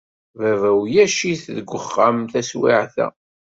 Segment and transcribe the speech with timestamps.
[0.39, 3.07] Baba ulac-it deg uxxam taswiɛt-a.